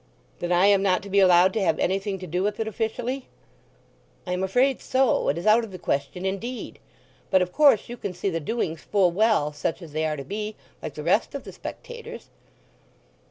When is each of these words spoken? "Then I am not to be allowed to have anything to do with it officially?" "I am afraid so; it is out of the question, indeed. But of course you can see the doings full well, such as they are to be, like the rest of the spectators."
"Then 0.39 0.51
I 0.51 0.65
am 0.65 0.81
not 0.81 1.03
to 1.03 1.11
be 1.11 1.19
allowed 1.19 1.53
to 1.53 1.61
have 1.61 1.77
anything 1.77 2.17
to 2.17 2.25
do 2.25 2.41
with 2.41 2.59
it 2.59 2.67
officially?" 2.67 3.27
"I 4.25 4.33
am 4.33 4.43
afraid 4.43 4.81
so; 4.81 5.29
it 5.29 5.37
is 5.37 5.45
out 5.45 5.63
of 5.63 5.69
the 5.71 5.77
question, 5.77 6.25
indeed. 6.25 6.79
But 7.29 7.43
of 7.43 7.53
course 7.53 7.87
you 7.87 7.97
can 7.97 8.15
see 8.15 8.31
the 8.31 8.39
doings 8.39 8.81
full 8.81 9.11
well, 9.11 9.53
such 9.53 9.79
as 9.79 9.91
they 9.93 10.07
are 10.07 10.17
to 10.17 10.25
be, 10.25 10.55
like 10.81 10.95
the 10.95 11.03
rest 11.03 11.35
of 11.35 11.43
the 11.43 11.51
spectators." 11.53 12.29